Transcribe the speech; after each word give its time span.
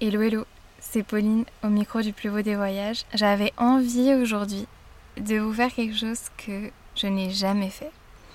Hello 0.00 0.22
hello, 0.22 0.44
c'est 0.78 1.02
Pauline 1.02 1.44
au 1.64 1.66
micro 1.66 2.02
du 2.02 2.12
plus 2.12 2.30
beau 2.30 2.40
des 2.40 2.54
voyages. 2.54 3.04
J'avais 3.14 3.52
envie 3.56 4.14
aujourd'hui 4.14 4.68
de 5.16 5.38
vous 5.40 5.52
faire 5.52 5.74
quelque 5.74 5.96
chose 5.96 6.20
que 6.36 6.70
je 6.94 7.08
n'ai 7.08 7.30
jamais 7.30 7.68
fait. 7.68 7.90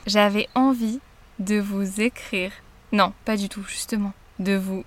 J'avais 0.05 0.49
envie 0.55 0.99
de 1.39 1.61
vous 1.61 2.01
écrire, 2.01 2.51
non 2.91 3.13
pas 3.23 3.37
du 3.37 3.47
tout 3.47 3.63
justement, 3.63 4.11
de 4.39 4.57
vous 4.57 4.83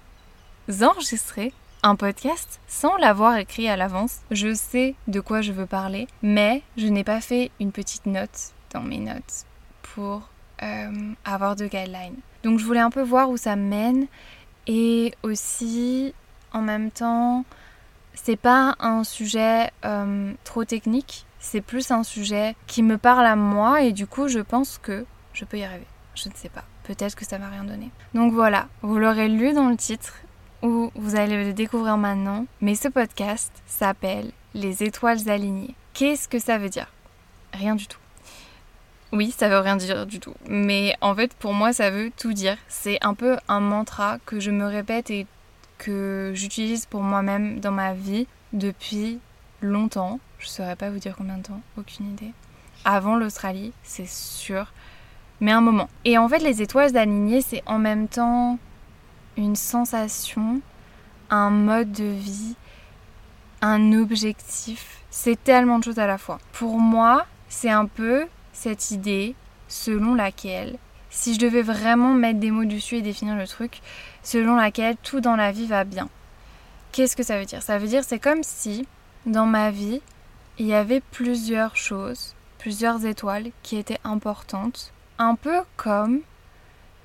enregistrer 0.82 1.54
un 1.82 1.96
podcast 1.96 2.60
sans 2.68 2.98
l'avoir 2.98 3.38
écrit 3.38 3.68
à 3.68 3.78
l'avance. 3.78 4.18
Je 4.30 4.52
sais 4.52 4.96
de 5.08 5.20
quoi 5.20 5.40
je 5.40 5.52
veux 5.52 5.64
parler, 5.64 6.08
mais 6.20 6.62
je 6.76 6.88
n'ai 6.88 7.04
pas 7.04 7.22
fait 7.22 7.52
une 7.58 7.72
petite 7.72 8.04
note 8.04 8.52
dans 8.74 8.82
mes 8.82 8.98
notes 8.98 9.46
pour 9.94 10.28
euh, 10.62 11.12
avoir 11.24 11.56
de 11.56 11.68
guidelines. 11.68 12.20
Donc 12.42 12.58
je 12.58 12.66
voulais 12.66 12.80
un 12.80 12.90
peu 12.90 13.02
voir 13.02 13.30
où 13.30 13.38
ça 13.38 13.56
mène 13.56 14.08
et 14.66 15.14
aussi 15.22 16.12
en 16.56 16.62
même 16.62 16.90
temps 16.90 17.44
c'est 18.14 18.36
pas 18.36 18.74
un 18.80 19.04
sujet 19.04 19.70
euh, 19.84 20.32
trop 20.42 20.64
technique, 20.64 21.26
c'est 21.38 21.60
plus 21.60 21.90
un 21.90 22.02
sujet 22.02 22.56
qui 22.66 22.82
me 22.82 22.96
parle 22.96 23.26
à 23.26 23.36
moi 23.36 23.82
et 23.82 23.92
du 23.92 24.06
coup 24.06 24.26
je 24.28 24.40
pense 24.40 24.78
que 24.82 25.04
je 25.32 25.44
peux 25.44 25.58
y 25.58 25.64
arriver. 25.64 25.86
Je 26.14 26.30
ne 26.30 26.34
sais 26.34 26.48
pas, 26.48 26.64
peut-être 26.84 27.14
que 27.14 27.26
ça 27.26 27.38
m'a 27.38 27.50
rien 27.50 27.64
donné. 27.64 27.90
Donc 28.14 28.32
voilà, 28.32 28.68
vous 28.80 28.98
l'aurez 28.98 29.28
lu 29.28 29.52
dans 29.52 29.68
le 29.68 29.76
titre 29.76 30.14
ou 30.62 30.90
vous 30.94 31.14
allez 31.14 31.44
le 31.44 31.52
découvrir 31.52 31.98
maintenant, 31.98 32.46
mais 32.62 32.74
ce 32.74 32.88
podcast 32.88 33.52
s'appelle 33.66 34.32
Les 34.54 34.82
étoiles 34.82 35.28
alignées. 35.28 35.74
Qu'est-ce 35.92 36.26
que 36.26 36.38
ça 36.38 36.56
veut 36.56 36.70
dire? 36.70 36.90
Rien 37.52 37.74
du 37.74 37.86
tout. 37.86 37.98
Oui, 39.12 39.32
ça 39.36 39.48
veut 39.48 39.58
rien 39.58 39.76
dire 39.76 40.06
du 40.06 40.18
tout. 40.18 40.34
Mais 40.48 40.94
en 41.00 41.14
fait, 41.14 41.32
pour 41.34 41.52
moi, 41.52 41.72
ça 41.72 41.90
veut 41.90 42.10
tout 42.16 42.32
dire. 42.32 42.56
C'est 42.68 42.98
un 43.02 43.14
peu 43.14 43.36
un 43.48 43.60
mantra 43.60 44.18
que 44.26 44.40
je 44.40 44.50
me 44.50 44.66
répète 44.66 45.10
et 45.10 45.26
que 45.78 46.32
j'utilise 46.34 46.86
pour 46.86 47.02
moi-même 47.02 47.60
dans 47.60 47.72
ma 47.72 47.94
vie 47.94 48.26
depuis 48.52 49.20
longtemps. 49.60 50.20
Je 50.38 50.46
ne 50.46 50.50
saurais 50.50 50.76
pas 50.76 50.90
vous 50.90 50.98
dire 50.98 51.14
combien 51.16 51.38
de 51.38 51.42
temps, 51.42 51.60
aucune 51.78 52.10
idée. 52.12 52.32
Avant 52.84 53.16
l'Australie, 53.16 53.72
c'est 53.82 54.08
sûr. 54.08 54.72
Mais 55.40 55.52
un 55.52 55.60
moment. 55.60 55.88
Et 56.04 56.18
en 56.18 56.28
fait, 56.28 56.38
les 56.38 56.62
étoiles 56.62 56.96
alignées, 56.96 57.42
c'est 57.42 57.62
en 57.66 57.78
même 57.78 58.08
temps 58.08 58.58
une 59.36 59.56
sensation, 59.56 60.60
un 61.30 61.50
mode 61.50 61.92
de 61.92 62.04
vie, 62.04 62.54
un 63.60 63.92
objectif. 63.92 65.02
C'est 65.10 65.42
tellement 65.42 65.78
de 65.78 65.84
choses 65.84 65.98
à 65.98 66.06
la 66.06 66.18
fois. 66.18 66.38
Pour 66.52 66.78
moi, 66.78 67.26
c'est 67.48 67.70
un 67.70 67.86
peu 67.86 68.26
cette 68.52 68.90
idée 68.90 69.34
selon 69.68 70.14
laquelle, 70.14 70.78
si 71.16 71.34
je 71.34 71.40
devais 71.40 71.62
vraiment 71.62 72.12
mettre 72.12 72.38
des 72.38 72.50
mots 72.50 72.66
dessus 72.66 72.96
et 72.96 73.02
définir 73.02 73.36
le 73.36 73.46
truc, 73.48 73.80
selon 74.22 74.54
laquelle 74.54 74.96
tout 75.02 75.20
dans 75.20 75.34
la 75.34 75.50
vie 75.50 75.66
va 75.66 75.84
bien. 75.84 76.10
Qu'est-ce 76.92 77.16
que 77.16 77.22
ça 77.22 77.38
veut 77.38 77.46
dire? 77.46 77.62
Ça 77.62 77.78
veut 77.78 77.88
dire 77.88 78.04
c'est 78.04 78.18
comme 78.18 78.42
si 78.42 78.86
dans 79.24 79.46
ma 79.46 79.70
vie, 79.70 80.02
il 80.58 80.66
y 80.66 80.74
avait 80.74 81.00
plusieurs 81.00 81.74
choses, 81.74 82.34
plusieurs 82.58 83.06
étoiles 83.06 83.50
qui 83.62 83.76
étaient 83.76 83.98
importantes, 84.04 84.92
un 85.18 85.34
peu 85.36 85.60
comme 85.78 86.20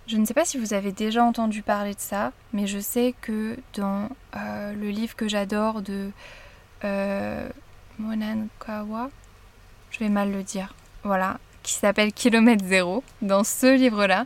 je 0.08 0.18
ne 0.18 0.26
sais 0.26 0.34
pas 0.34 0.44
si 0.44 0.58
vous 0.58 0.74
avez 0.74 0.92
déjà 0.92 1.24
entendu 1.24 1.62
parler 1.62 1.94
de 1.94 2.00
ça, 2.00 2.34
mais 2.52 2.68
je 2.68 2.80
sais 2.80 3.16
que 3.22 3.58
dans 3.76 4.10
euh, 4.36 4.74
le 4.74 4.90
livre 4.90 5.16
que 5.16 5.30
j'adore 5.30 5.82
de 5.82 6.12
euh, 6.84 7.48
Monan 7.98 8.48
Kawa, 8.60 9.10
je 9.90 10.00
vais 10.00 10.10
mal 10.10 10.34
le 10.34 10.44
dire, 10.44 10.74
voilà, 11.04 11.40
qui 11.64 11.74
s'appelle 11.74 12.12
Kilomètre 12.14 12.66
Zéro, 12.66 13.04
dans 13.22 13.44
ce 13.44 13.76
livre-là, 13.76 14.26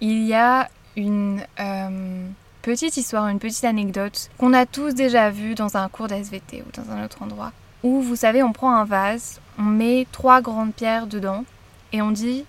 il 0.00 0.24
y 0.24 0.34
a 0.34 0.68
une 0.96 1.42
euh, 1.60 2.28
petite 2.62 2.96
histoire, 2.96 3.28
une 3.28 3.38
petite 3.38 3.64
anecdote 3.64 4.30
qu'on 4.38 4.52
a 4.52 4.66
tous 4.66 4.94
déjà 4.94 5.30
vue 5.30 5.54
dans 5.54 5.76
un 5.76 5.88
cours 5.88 6.08
d'SVT 6.08 6.62
ou 6.66 6.80
dans 6.80 6.90
un 6.92 7.04
autre 7.04 7.22
endroit, 7.22 7.52
où 7.82 8.00
vous 8.00 8.16
savez, 8.16 8.42
on 8.42 8.52
prend 8.52 8.74
un 8.74 8.84
vase, 8.84 9.40
on 9.58 9.62
met 9.62 10.06
trois 10.12 10.40
grandes 10.40 10.74
pierres 10.74 11.06
dedans 11.06 11.44
et 11.92 12.02
on 12.02 12.10
dit 12.10 12.44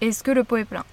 est-ce 0.00 0.22
que 0.22 0.30
le 0.30 0.44
pot 0.44 0.56
est 0.56 0.64
plein? 0.64 0.84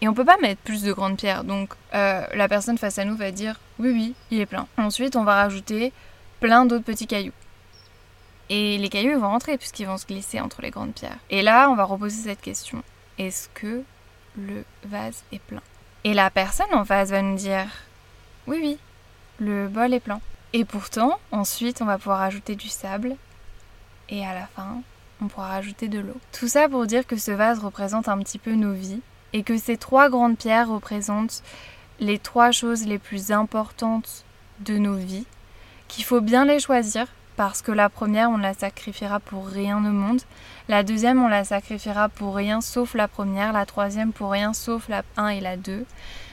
Et 0.00 0.08
on 0.08 0.14
peut 0.14 0.24
pas 0.24 0.36
mettre 0.40 0.60
plus 0.62 0.82
de 0.82 0.92
grandes 0.92 1.16
pierres, 1.16 1.44
donc 1.44 1.74
euh, 1.94 2.24
la 2.32 2.48
personne 2.48 2.78
face 2.78 2.98
à 2.98 3.04
nous 3.04 3.16
va 3.16 3.32
dire 3.32 3.58
oui 3.78 3.90
oui, 3.90 4.14
il 4.30 4.40
est 4.40 4.46
plein. 4.46 4.66
Ensuite, 4.76 5.16
on 5.16 5.24
va 5.24 5.34
rajouter 5.34 5.92
plein 6.40 6.66
d'autres 6.66 6.84
petits 6.84 7.06
cailloux. 7.06 7.32
Et 8.50 8.78
les 8.78 8.88
cailloux 8.88 9.20
vont 9.20 9.28
rentrer 9.28 9.58
puisqu'ils 9.58 9.86
vont 9.86 9.98
se 9.98 10.06
glisser 10.06 10.40
entre 10.40 10.62
les 10.62 10.70
grandes 10.70 10.94
pierres. 10.94 11.18
Et 11.30 11.42
là, 11.42 11.68
on 11.70 11.74
va 11.74 11.84
reposer 11.84 12.22
cette 12.22 12.40
question 12.40 12.82
est-ce 13.18 13.48
que 13.52 13.82
le 14.36 14.64
vase 14.84 15.24
est 15.32 15.40
plein? 15.40 15.62
Et 16.04 16.14
la 16.14 16.30
personne 16.30 16.72
en 16.72 16.84
face 16.84 17.10
va 17.10 17.20
nous 17.20 17.36
dire 17.36 17.66
oui 18.46 18.58
oui, 18.62 18.78
le 19.40 19.68
bol 19.68 19.92
est 19.92 20.00
plein. 20.00 20.20
Et 20.52 20.64
pourtant, 20.64 21.18
ensuite, 21.32 21.82
on 21.82 21.84
va 21.84 21.98
pouvoir 21.98 22.22
ajouter 22.22 22.54
du 22.54 22.68
sable. 22.68 23.16
Et 24.08 24.24
à 24.24 24.32
la 24.32 24.46
fin, 24.46 24.80
on 25.20 25.26
pourra 25.26 25.48
rajouter 25.48 25.88
de 25.88 25.98
l'eau. 25.98 26.16
Tout 26.32 26.48
ça 26.48 26.68
pour 26.68 26.86
dire 26.86 27.06
que 27.06 27.16
ce 27.16 27.32
vase 27.32 27.58
représente 27.58 28.08
un 28.08 28.18
petit 28.18 28.38
peu 28.38 28.54
nos 28.54 28.72
vies 28.72 29.02
et 29.32 29.42
que 29.42 29.58
ces 29.58 29.76
trois 29.76 30.08
grandes 30.08 30.38
pierres 30.38 30.68
représentent 30.68 31.42
les 32.00 32.18
trois 32.18 32.52
choses 32.52 32.86
les 32.86 32.98
plus 32.98 33.32
importantes 33.32 34.24
de 34.60 34.78
nos 34.78 34.94
vies, 34.94 35.26
qu'il 35.88 36.04
faut 36.04 36.20
bien 36.20 36.44
les 36.44 36.60
choisir 36.60 37.06
parce 37.38 37.62
que 37.62 37.70
la 37.70 37.88
première, 37.88 38.30
on 38.30 38.36
la 38.36 38.52
sacrifiera 38.52 39.20
pour 39.20 39.46
rien 39.46 39.76
au 39.78 39.92
monde, 39.92 40.20
la 40.68 40.82
deuxième, 40.82 41.22
on 41.22 41.28
la 41.28 41.44
sacrifiera 41.44 42.08
pour 42.08 42.34
rien 42.34 42.60
sauf 42.60 42.94
la 42.94 43.06
première, 43.06 43.52
la 43.52 43.64
troisième 43.64 44.12
pour 44.12 44.32
rien 44.32 44.52
sauf 44.52 44.88
la 44.88 45.04
1 45.16 45.28
et 45.28 45.40
la 45.40 45.56
2. 45.56 45.86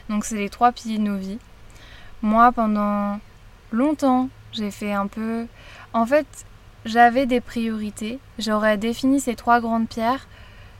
Donc 0.10 0.26
c'est 0.26 0.36
les 0.36 0.50
trois 0.50 0.72
piliers 0.72 0.98
de 0.98 1.04
nos 1.04 1.18
vies. 1.18 1.38
Moi, 2.24 2.52
pendant 2.52 3.20
longtemps, 3.72 4.30
j'ai 4.52 4.72
fait 4.72 4.94
un 4.94 5.06
peu... 5.06 5.46
En 5.94 6.08
fait, 6.08 6.26
j'avais 6.86 7.28
des 7.28 7.40
priorités. 7.40 8.18
J'aurais 8.40 8.80
défini 8.80 9.20
ces 9.20 9.36
trois 9.36 9.62
grandes 9.62 9.88
pierres 9.88 10.28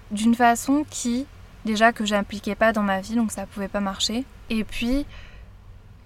d'une 0.10 0.34
façon 0.34 0.88
qui 0.90 1.28
déjà 1.66 1.94
que 1.94 2.04
j'impliquais 2.04 2.56
pas 2.56 2.74
dans 2.74 2.82
ma 2.82 3.00
vie, 3.00 3.14
donc 3.14 3.32
ça 3.32 3.46
pouvait 3.46 3.68
pas 3.68 3.80
marcher. 3.80 4.26
Et 4.50 4.64
puis 4.64 5.06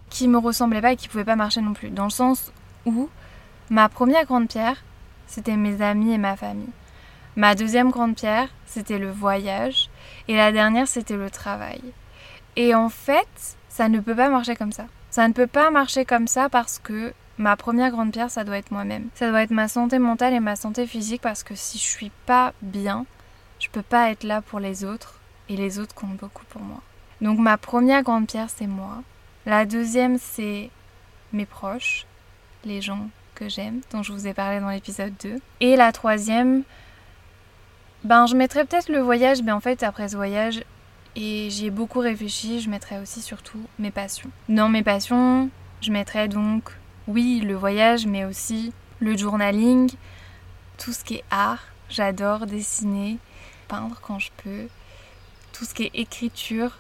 qui 0.10 0.28
me 0.28 0.40
ressemblait 0.40 0.82
pas 0.82 0.92
et 0.92 0.98
qui 0.98 1.08
pouvait 1.08 1.24
pas 1.24 1.38
marcher 1.38 1.62
non 1.62 1.72
plus. 1.72 1.90
Dans 1.90 2.04
le 2.04 2.10
sens 2.10 2.52
où 2.86 3.10
ma 3.70 3.90
première 3.90 4.26
grande 4.26 4.48
pierre, 4.48 4.84
c'était 5.28 5.58
mes 5.58 5.82
amis 5.82 6.14
et 6.14 6.18
ma 6.18 6.36
famille. 6.36 6.74
Ma 7.36 7.56
deuxième 7.56 7.92
grande 7.92 8.16
pierre, 8.16 8.50
c'était 8.66 8.98
le 8.98 9.12
voyage. 9.12 9.90
Et 10.28 10.36
la 10.36 10.52
dernière, 10.52 10.88
c'était 10.88 11.16
le 11.16 11.30
travail. 11.30 11.82
Et 12.56 12.74
en 12.76 12.90
fait, 12.90 13.58
ça 13.70 13.88
ne 13.88 14.00
peut 14.00 14.16
pas 14.16 14.30
marcher 14.30 14.56
comme 14.56 14.72
ça. 14.72 14.86
Ça 15.10 15.28
ne 15.28 15.34
peut 15.34 15.48
pas 15.48 15.72
marcher 15.72 16.06
comme 16.06 16.28
ça 16.28 16.50
parce 16.50 16.80
que 16.80 17.14
ma 17.38 17.56
première 17.56 17.92
grande 17.92 18.12
pierre, 18.12 18.32
ça 18.32 18.44
doit 18.44 18.58
être 18.58 18.72
moi-même. 18.72 19.08
Ça 19.16 19.30
doit 19.30 19.44
être 19.44 19.52
ma 19.52 19.68
santé 19.68 20.00
mentale 20.00 20.34
et 20.34 20.40
ma 20.40 20.56
santé 20.56 20.86
physique 20.86 21.22
parce 21.22 21.44
que 21.44 21.56
si 21.56 21.78
je 21.78 21.84
suis 21.84 22.12
pas 22.26 22.54
bien, 22.62 23.06
je 23.60 23.70
peux 23.70 23.82
pas 23.82 24.10
être 24.12 24.24
là 24.24 24.42
pour 24.42 24.60
les 24.60 24.84
autres 24.84 25.20
et 25.48 25.56
les 25.56 25.80
autres 25.80 25.96
comptent 25.96 26.18
beaucoup 26.18 26.46
pour 26.50 26.62
moi. 26.62 26.82
Donc 27.22 27.40
ma 27.40 27.58
première 27.58 28.04
grande 28.04 28.28
pierre, 28.28 28.50
c'est 28.50 28.68
moi. 28.68 29.04
La 29.46 29.66
deuxième, 29.66 30.18
c'est 30.18 30.70
mes 31.32 31.46
proches, 31.46 32.06
les 32.66 32.82
gens 32.82 33.10
que 33.40 33.50
j'aime, 33.50 33.82
dont 33.92 34.04
je 34.04 34.12
vous 34.12 34.28
ai 34.28 34.34
parlé 34.34 34.60
dans 34.60 34.70
l'épisode 34.70 35.14
2. 35.24 35.40
Et 35.62 35.76
la 35.78 35.92
troisième, 35.92 36.64
ben 38.04 38.26
je 38.26 38.36
mettrais 38.36 38.66
peut-être 38.66 38.90
le 38.90 39.00
voyage, 39.00 39.42
mais 39.42 39.54
en 39.54 39.62
fait 39.62 39.82
après 39.84 40.10
ce 40.10 40.18
voyage, 40.18 40.64
et 41.16 41.50
j'y 41.50 41.68
ai 41.68 41.70
beaucoup 41.72 42.00
réfléchi, 42.00 42.60
je 42.60 42.70
mettrais 42.70 43.00
aussi 43.00 43.22
surtout 43.22 43.62
mes 43.80 43.92
passions. 43.92 44.30
Dans 44.50 44.70
mes 44.70 44.84
passions, 44.84 45.50
je 45.82 45.92
mettrais 45.92 46.28
donc, 46.28 46.70
oui, 47.08 47.40
le 47.40 47.56
voyage, 47.56 48.06
mais 48.06 48.26
aussi 48.26 48.74
le 49.00 49.18
journaling, 49.18 49.90
tout 50.78 50.92
ce 50.92 51.04
qui 51.04 51.16
est 51.16 51.24
art. 51.32 51.64
J'adore 51.90 52.46
dessiner, 52.46 53.18
peindre 53.68 54.00
quand 54.02 54.20
je 54.20 54.30
peux, 54.44 54.68
tout 55.54 55.66
ce 55.66 55.74
qui 55.74 55.84
est 55.84 55.92
écriture, 55.96 56.78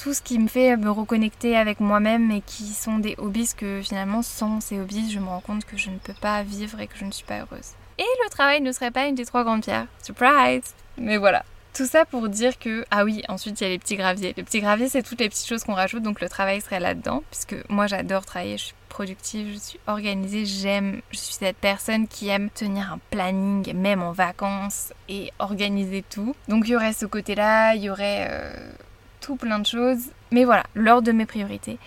tout 0.00 0.14
ce 0.14 0.22
qui 0.22 0.38
me 0.38 0.48
fait 0.48 0.78
me 0.78 0.90
reconnecter 0.90 1.56
avec 1.56 1.78
moi-même 1.78 2.30
et 2.30 2.40
qui 2.40 2.68
sont 2.68 2.98
des 2.98 3.14
hobbies 3.18 3.50
que 3.54 3.82
finalement 3.82 4.22
sans 4.22 4.60
ces 4.60 4.80
hobbies 4.80 5.10
je 5.10 5.18
me 5.18 5.26
rends 5.26 5.40
compte 5.40 5.66
que 5.66 5.76
je 5.76 5.90
ne 5.90 5.98
peux 5.98 6.14
pas 6.14 6.42
vivre 6.42 6.80
et 6.80 6.86
que 6.86 6.96
je 6.96 7.04
ne 7.04 7.12
suis 7.12 7.24
pas 7.24 7.40
heureuse. 7.40 7.74
Et 7.98 8.06
le 8.24 8.30
travail 8.30 8.62
ne 8.62 8.72
serait 8.72 8.90
pas 8.90 9.06
une 9.06 9.14
des 9.14 9.26
trois 9.26 9.44
grandes 9.44 9.62
pierres. 9.62 9.86
Surprise 10.02 10.62
Mais 10.96 11.18
voilà. 11.18 11.44
Tout 11.74 11.84
ça 11.84 12.06
pour 12.06 12.30
dire 12.30 12.58
que, 12.58 12.84
ah 12.90 13.04
oui, 13.04 13.22
ensuite 13.28 13.60
il 13.60 13.64
y 13.64 13.66
a 13.66 13.70
les 13.70 13.78
petits 13.78 13.96
graviers. 13.96 14.32
Les 14.36 14.42
petits 14.42 14.60
graviers, 14.60 14.88
c'est 14.88 15.02
toutes 15.02 15.20
les 15.20 15.28
petites 15.28 15.46
choses 15.46 15.64
qu'on 15.64 15.74
rajoute, 15.74 16.02
donc 16.02 16.20
le 16.20 16.28
travail 16.28 16.62
serait 16.62 16.80
là-dedans, 16.80 17.22
puisque 17.30 17.56
moi 17.68 17.86
j'adore 17.86 18.24
travailler, 18.24 18.56
je 18.56 18.64
suis 18.64 18.74
productive, 18.88 19.52
je 19.52 19.58
suis 19.58 19.80
organisée, 19.86 20.46
j'aime, 20.46 21.02
je 21.10 21.18
suis 21.18 21.34
cette 21.34 21.58
personne 21.58 22.08
qui 22.08 22.28
aime 22.28 22.50
tenir 22.50 22.92
un 22.94 22.98
planning, 23.10 23.72
même 23.74 24.02
en 24.02 24.12
vacances, 24.12 24.92
et 25.08 25.30
organiser 25.38 26.02
tout. 26.08 26.34
Donc 26.48 26.64
il 26.66 26.72
y 26.72 26.76
aurait 26.76 26.94
ce 26.94 27.06
côté-là, 27.06 27.74
il 27.74 27.82
y 27.82 27.90
aurait 27.90 28.26
euh, 28.30 28.72
tout 29.20 29.36
plein 29.36 29.58
de 29.58 29.66
choses, 29.66 30.10
mais 30.30 30.44
voilà, 30.44 30.64
l'ordre 30.74 31.06
de 31.06 31.12
mes 31.12 31.26
priorités. 31.26 31.78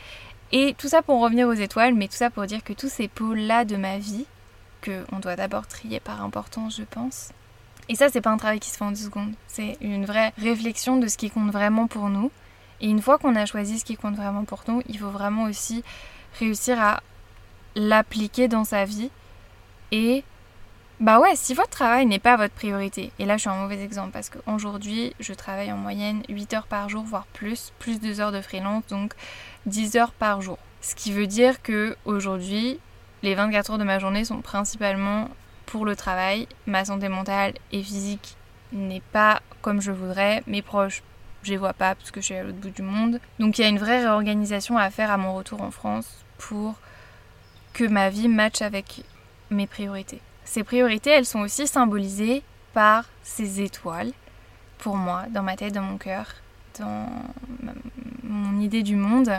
Et 0.51 0.75
tout 0.77 0.88
ça 0.88 1.01
pour 1.01 1.19
revenir 1.19 1.47
aux 1.47 1.53
étoiles, 1.53 1.94
mais 1.94 2.07
tout 2.07 2.15
ça 2.15 2.30
pour 2.30 2.45
dire 2.45 2.63
que 2.63 2.74
tous 2.74 2.89
ces 2.89 3.07
pôles-là 3.07 3.65
de 3.65 3.75
ma 3.75 3.97
vie, 3.97 4.25
que 4.81 5.03
on 5.12 5.19
doit 5.19 5.35
d'abord 5.35 5.68
trier 5.68 6.00
par 6.00 6.21
importance, 6.21 6.77
je 6.77 6.83
pense, 6.83 7.31
et 7.89 7.95
ça, 7.95 8.09
c'est 8.09 8.21
pas 8.21 8.30
un 8.30 8.38
travail 8.38 8.59
qui 8.59 8.69
se 8.69 8.77
fait 8.77 8.83
en 8.83 8.91
deux 8.91 8.97
secondes. 8.97 9.33
C'est 9.47 9.77
une 9.81 10.06
vraie 10.06 10.33
réflexion 10.38 10.97
de 10.97 11.07
ce 11.07 11.18
qui 11.18 11.30
compte 11.30 11.51
vraiment 11.51 11.88
pour 11.88 12.09
nous. 12.09 12.31
Et 12.81 12.88
une 12.88 13.01
fois 13.01 13.18
qu'on 13.18 13.36
a 13.36 13.45
choisi 13.45 13.79
ce 13.79 13.86
qui 13.86 13.97
compte 13.97 14.15
vraiment 14.15 14.45
pour 14.45 14.63
nous, 14.68 14.81
il 14.88 14.97
faut 14.97 15.09
vraiment 15.09 15.44
aussi 15.44 15.83
réussir 16.39 16.81
à 16.81 17.01
l'appliquer 17.75 18.47
dans 18.47 18.63
sa 18.63 18.86
vie 18.86 19.09
et 19.91 20.24
bah 21.00 21.19
ouais, 21.19 21.36
si 21.36 21.54
votre 21.54 21.69
travail 21.69 22.06
n'est 22.06 22.19
pas 22.19 22.38
votre 22.38 22.54
priorité, 22.54 23.12
et 23.19 23.25
là 23.25 23.38
je 23.38 23.42
suis 23.42 23.50
un 23.50 23.56
mauvais 23.56 23.81
exemple 23.84 24.12
parce 24.12 24.30
qu'aujourd'hui 24.30 25.13
je 25.19 25.34
travaille 25.34 25.72
en 25.72 25.78
moyenne 25.78 26.24
8 26.30 26.54
heures 26.54 26.68
par 26.68 26.88
jour, 26.88 27.04
voire 27.04 27.25
plus, 27.34 27.74
plus 27.80 28.00
2 28.00 28.19
heures 28.22 28.31
de 28.31 28.42
freelance, 28.42 28.86
donc 28.88 29.13
10 29.66 29.98
heures 29.98 30.12
par 30.12 30.42
jour. 30.42 30.57
Ce 30.81 30.95
qui 30.95 31.12
veut 31.13 31.28
dire 31.28 31.62
que 31.62 31.95
aujourd'hui, 32.06 32.80
les 33.24 33.36
24 33.36 33.72
heures 33.72 33.78
de 33.78 33.84
ma 33.86 34.00
journée 34.00 34.25
sont 34.25 34.42
principalement 34.42 35.30
pour 35.66 35.86
le 35.86 35.95
travail. 35.95 36.48
Ma 36.68 36.84
santé 36.84 37.07
mentale 37.07 37.54
et 37.72 37.81
physique 37.81 38.36
n'est 38.74 39.01
pas 39.13 39.42
comme 39.62 39.81
je 39.81 39.92
voudrais. 39.92 40.44
Mes 40.46 40.62
proches, 40.62 41.01
je 41.42 41.51
les 41.51 41.57
vois 41.57 41.74
pas 41.74 41.96
parce 41.96 42.12
que 42.12 42.19
je 42.19 42.25
suis 42.25 42.36
à 42.36 42.44
l'autre 42.44 42.57
bout 42.57 42.69
du 42.69 42.81
monde. 42.81 43.19
Donc 43.39 43.57
il 43.57 43.62
y 43.62 43.66
a 43.66 43.69
une 43.69 43.80
vraie 43.80 44.01
réorganisation 44.01 44.78
à 44.78 44.89
faire 44.89 45.10
à 45.10 45.18
mon 45.18 45.36
retour 45.36 45.62
en 45.62 45.72
France 45.72 46.24
pour 46.38 46.75
que 47.74 47.86
ma 47.86 48.10
vie 48.10 48.28
matche 48.28 48.62
avec 48.62 49.04
mes 49.50 49.68
priorités. 49.68 50.22
Ces 50.45 50.63
priorités, 50.63 51.10
elles 51.10 51.25
sont 51.25 51.42
aussi 51.42 51.68
symbolisées 51.68 52.44
par 52.74 53.06
ces 53.24 53.62
étoiles, 53.62 54.12
pour 54.80 54.98
moi, 54.98 55.24
dans 55.30 55.44
ma 55.44 55.56
tête, 55.56 55.74
dans 55.74 55.81
mon 55.81 55.98
cœur, 55.98 56.25
dans 56.80 57.07
mon 58.24 58.60
idée 58.60 58.84
du 58.84 58.95
monde. 58.95 59.31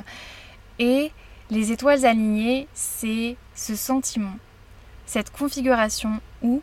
Et 0.78 1.10
les 1.50 1.72
étoiles 1.72 2.06
alignées, 2.06 2.68
c'est 2.74 3.36
ce 3.54 3.74
sentiment, 3.74 4.36
cette 5.06 5.30
configuration 5.30 6.20
où 6.42 6.62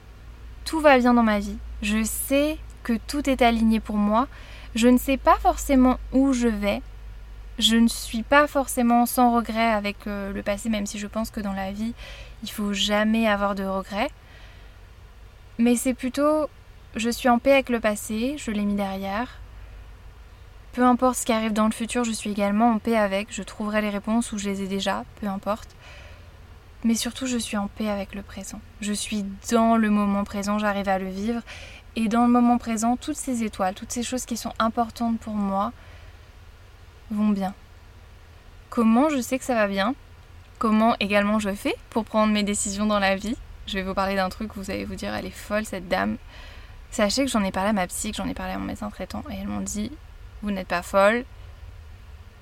tout 0.66 0.80
va 0.80 0.98
bien 0.98 1.14
dans 1.14 1.24
ma 1.24 1.40
vie. 1.40 1.58
Je 1.82 2.04
sais 2.04 2.58
que 2.84 2.94
tout 3.08 3.30
est 3.30 3.42
aligné 3.42 3.80
pour 3.80 3.98
moi. 3.98 4.28
Je 4.76 4.88
ne 4.88 4.98
sais 4.98 5.18
pas 5.18 5.38
forcément 5.38 5.98
où 6.12 6.34
je 6.34 6.48
vais. 6.48 6.82
Je 7.60 7.76
ne 7.76 7.88
suis 7.88 8.24
pas 8.24 8.48
forcément 8.48 9.06
sans 9.06 9.36
regret 9.36 9.72
avec 9.72 10.08
euh, 10.08 10.32
le 10.32 10.42
passé, 10.42 10.70
même 10.70 10.86
si 10.86 10.98
je 10.98 11.08
pense 11.08 11.30
que 11.30 11.42
dans 11.42 11.54
la 11.54 11.72
vie, 11.72 11.94
il 12.44 12.50
faut 12.50 12.74
jamais 12.74 13.28
avoir 13.28 13.56
de 13.56 13.64
regrets. 13.64 14.10
Mais 15.58 15.76
c'est 15.76 15.94
plutôt, 15.94 16.50
je 16.96 17.10
suis 17.10 17.30
en 17.30 17.40
paix 17.40 17.54
avec 17.54 17.70
le 17.70 17.80
passé, 17.80 18.36
je 18.38 18.52
l'ai 18.52 18.66
mis 18.66 18.76
derrière. 18.76 19.40
Peu 20.74 20.84
importe 20.84 21.18
ce 21.18 21.26
qui 21.26 21.34
arrive 21.34 21.54
dans 21.54 21.66
le 21.66 21.74
futur, 21.74 22.04
je 22.04 22.12
suis 22.12 22.32
également 22.32 22.72
en 22.72 22.80
paix 22.80 22.98
avec. 22.98 23.28
Je 23.32 23.44
trouverai 23.44 23.82
les 23.82 23.90
réponses 23.90 24.32
ou 24.32 24.38
je 24.38 24.50
les 24.50 24.62
ai 24.62 24.68
déjà, 24.68 25.04
peu 25.20 25.28
importe. 25.28 25.76
Mais 26.84 26.96
surtout, 26.96 27.28
je 27.28 27.38
suis 27.38 27.58
en 27.58 27.68
paix 27.68 27.90
avec 27.90 28.16
le 28.16 28.22
présent. 28.22 28.60
Je 28.80 28.94
suis 28.94 29.26
dans 29.52 29.76
le 29.76 29.90
moment 29.90 30.24
présent, 30.24 30.58
j'arrive 30.58 30.90
à 30.90 30.98
le 30.98 31.10
vivre. 31.10 31.42
Et 31.98 32.08
dans 32.08 32.26
le 32.26 32.32
moment 32.32 32.58
présent, 32.58 32.96
toutes 32.96 33.18
ces 33.18 33.44
étoiles, 33.44 33.76
toutes 33.76 33.92
ces 33.92 34.02
choses 34.02 34.26
qui 34.26 34.38
sont 34.38 34.54
importantes 34.60 35.20
pour 35.20 35.34
moi 35.34 35.74
vont 37.12 37.30
bien. 37.30 37.54
Comment 38.70 39.10
je 39.10 39.20
sais 39.20 39.38
que 39.38 39.46
ça 39.46 39.56
va 39.56 39.68
bien? 39.68 39.94
Comment 40.58 40.96
également 41.02 41.40
je 41.40 41.54
fais 41.54 41.76
pour 41.90 42.06
prendre 42.06 42.32
mes 42.32 42.44
décisions 42.44 42.86
dans 42.86 43.00
la 43.00 43.18
vie? 43.18 43.36
Je 43.68 43.76
vais 43.76 43.84
vous 43.84 43.94
parler 43.94 44.16
d'un 44.16 44.30
truc, 44.30 44.52
vous 44.56 44.72
allez 44.72 44.86
vous 44.86 44.96
dire, 44.96 45.14
elle 45.14 45.26
est 45.26 45.30
folle 45.30 45.66
cette 45.66 45.88
dame. 45.88 46.18
Sachez 46.90 47.24
que 47.24 47.32
j'en 47.32 47.44
ai 47.44 47.52
parlé 47.52 47.70
à 47.70 47.74
ma 47.74 47.88
psy, 47.88 48.12
que 48.12 48.18
j'en 48.18 48.28
ai 48.28 48.34
parlé 48.34 48.54
à 48.54 48.58
mon 48.58 48.66
médecin 48.66 48.90
traitant, 48.90 49.24
et 49.30 49.36
elles 49.36 49.48
m'ont 49.48 49.62
dit, 49.62 49.92
vous 50.42 50.52
n'êtes 50.52 50.68
pas 50.68 50.82
folle, 50.82 51.24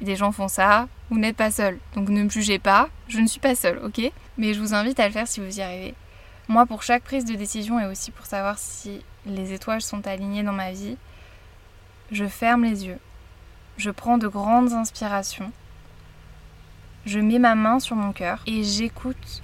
des 0.01 0.16
gens 0.16 0.31
font 0.31 0.48
ça, 0.48 0.88
vous 1.10 1.19
n'êtes 1.19 1.36
pas 1.36 1.51
seul. 1.51 1.77
Donc 1.95 2.10
ne 2.10 2.24
me 2.24 2.30
jugez 2.30 2.57
pas, 2.57 2.89
je 3.07 3.19
ne 3.19 3.27
suis 3.27 3.39
pas 3.39 3.56
seule, 3.56 3.80
ok? 3.83 4.01
Mais 4.38 4.54
je 4.54 4.60
vous 4.60 4.74
invite 4.74 5.00
à 5.00 5.07
le 5.07 5.13
faire 5.13 5.27
si 5.27 5.39
vous 5.39 5.60
y 5.60 5.62
arrivez. 5.62 5.94
Moi, 6.48 6.66
pour 6.66 6.81
chaque 6.81 7.04
prise 7.04 7.25
de 7.25 7.36
décision 7.36 7.80
et 7.80 7.86
aussi 7.86 8.10
pour 8.10 8.25
savoir 8.25 8.57
si 8.57 9.04
les 9.25 9.54
étoiles 9.54 9.81
sont 9.81 10.07
alignées 10.07 10.42
dans 10.42 10.54
ma 10.54 10.71
vie, 10.71 10.98
je 12.12 12.25
ferme 12.25 12.63
les 12.63 12.88
yeux, 12.88 12.98
je 13.77 13.92
prends 13.92 14.18
de 14.18 14.27
grandes 14.27 14.74
inspirations, 14.74 15.51
je 17.06 17.19
mets 17.19 17.38
ma 17.38 17.54
main 17.54 17.80
sur 17.80 17.95
mon 17.95 18.13
cœur 18.13 18.42
et 18.48 18.63
j'écoute 18.63 19.44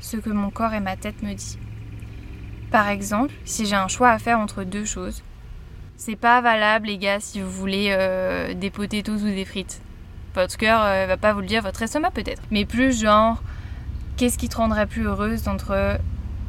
ce 0.00 0.16
que 0.16 0.30
mon 0.30 0.50
corps 0.50 0.72
et 0.74 0.80
ma 0.80 0.96
tête 0.96 1.22
me 1.22 1.32
disent. 1.34 1.58
Par 2.70 2.88
exemple, 2.88 3.34
si 3.44 3.66
j'ai 3.66 3.76
un 3.76 3.88
choix 3.88 4.10
à 4.10 4.18
faire 4.18 4.38
entre 4.38 4.64
deux 4.64 4.84
choses, 4.84 5.22
c'est 5.96 6.16
pas 6.16 6.40
valable, 6.40 6.86
les 6.86 6.98
gars, 6.98 7.20
si 7.20 7.40
vous 7.40 7.50
voulez 7.50 7.88
euh, 7.90 8.54
des 8.54 8.70
potatoes 8.70 9.22
ou 9.22 9.26
des 9.26 9.44
frites. 9.44 9.80
Votre 10.34 10.56
cœur 10.56 10.82
euh, 10.82 11.06
va 11.06 11.16
pas 11.16 11.32
vous 11.32 11.40
le 11.40 11.46
dire, 11.46 11.62
votre 11.62 11.82
estomac 11.82 12.10
peut-être. 12.10 12.42
Mais 12.50 12.64
plus 12.64 13.00
genre, 13.00 13.42
qu'est-ce 14.16 14.38
qui 14.38 14.48
te 14.48 14.56
rendrait 14.56 14.86
plus 14.86 15.06
heureuse 15.06 15.42
d'entre. 15.42 15.98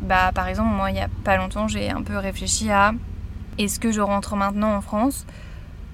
Bah, 0.02 0.32
par 0.34 0.48
exemple, 0.48 0.70
moi, 0.70 0.90
il 0.90 0.98
y 0.98 1.02
a 1.02 1.10
pas 1.24 1.38
longtemps, 1.38 1.68
j'ai 1.68 1.92
un 1.92 2.02
peu 2.02 2.18
réfléchi 2.18 2.72
à 2.72 2.94
est-ce 3.58 3.80
que 3.80 3.92
je 3.92 4.02
rentre 4.02 4.36
maintenant 4.36 4.76
en 4.76 4.82
France 4.82 5.26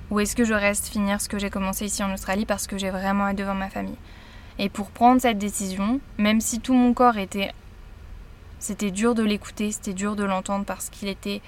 ou 0.10 0.20
est-ce 0.20 0.36
que 0.36 0.46
je 0.46 0.54
reste 0.54 0.88
finir 0.88 1.20
ce 1.20 1.28
que 1.28 1.38
j'ai 1.38 1.50
commencé 1.50 1.86
ici 1.86 2.04
en 2.04 2.14
Australie 2.14 2.46
parce 2.46 2.68
que 2.68 2.78
j'ai 2.78 2.90
vraiment 2.90 3.26
hâte 3.26 3.38
devant 3.38 3.56
ma 3.56 3.70
famille? 3.70 3.98
Et 4.60 4.70
pour 4.70 4.90
prendre 4.92 5.22
cette 5.22 5.38
décision, 5.38 6.00
même 6.18 6.42
si 6.42 6.60
tout 6.60 6.74
mon 6.74 6.94
corps 6.94 7.18
était. 7.18 7.54
C'était 8.60 8.92
dur 8.92 9.14
de 9.14 9.24
l'écouter, 9.24 9.72
c'était 9.72 9.94
dur 9.94 10.16
de 10.16 10.24
l'entendre 10.24 10.66
parce 10.66 10.90
qu'il 10.90 11.08
était 11.08 11.42